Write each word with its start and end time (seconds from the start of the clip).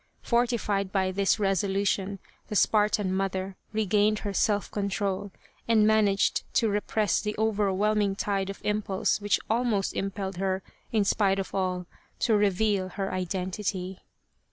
Fortified 0.23 0.91
by 0.91 1.11
this 1.11 1.37
resolution, 1.37 2.17
the 2.47 2.55
Spartan 2.55 3.13
mother 3.13 3.55
regained 3.71 4.17
her 4.25 4.33
self 4.33 4.71
control 4.71 5.31
and 5.67 5.85
managed 5.85 6.41
to 6.55 6.69
repress 6.69 7.21
the 7.21 7.35
overwhelming 7.37 8.15
tide 8.15 8.49
of 8.49 8.59
impulse 8.63 9.21
which 9.21 9.39
almost 9.47 9.93
impelled 9.93 10.37
her, 10.37 10.63
in 10.91 11.05
spite 11.05 11.37
of 11.37 11.53
all, 11.53 11.85
to 12.17 12.35
reveal 12.35 12.89
her 12.89 13.13
identity. 13.13 13.99